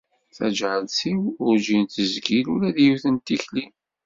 Taǧert-iw 0.35 1.21
urǧin 1.47 1.83
tezgil 1.93 2.45
ula 2.53 2.69
d 2.75 2.77
yiwet 2.83 3.05
n 3.09 3.15
tikli. 3.25 3.65